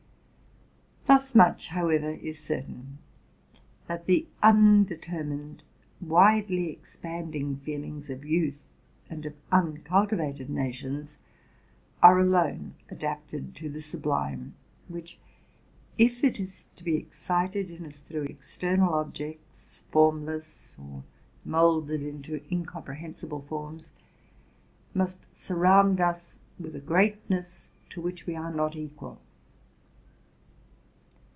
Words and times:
Thus 1.07 1.35
much, 1.35 1.67
however, 1.67 2.11
is 2.11 2.39
certain, 2.39 2.99
that 3.87 4.05
the 4.05 4.27
undetermined, 4.41 5.61
widely 5.99 6.71
ex 6.71 6.95
panding 6.95 7.57
feelings 7.59 8.09
of 8.09 8.23
youth 8.23 8.65
and 9.09 9.25
of 9.25 9.33
uncultivated 9.51 10.49
nations 10.49 11.17
arc 12.01 12.21
alone 12.21 12.75
adapted 12.89 13.57
to 13.57 13.67
the 13.69 13.81
sublime, 13.81 14.53
which, 14.87 15.19
if 15.97 16.23
it 16.23 16.39
is 16.39 16.67
to 16.77 16.83
be 16.85 16.95
excited 16.95 17.69
in 17.69 17.85
us 17.85 17.99
through 17.99 18.21
external 18.23 18.93
objects, 18.93 19.83
formless, 19.91 20.77
or 20.79 21.03
moulded 21.43 22.01
into 22.03 22.39
incom 22.49 22.85
prchensible 22.85 23.45
forms, 23.49 23.91
must 24.93 25.17
surround 25.33 25.99
us 25.99 26.39
with 26.57 26.73
a 26.73 26.79
greatness 26.79 27.69
to 27.89 27.99
which 28.01 28.25
we 28.25 28.33
are 28.35 28.53
not 28.53 28.77
equal. 28.77 29.19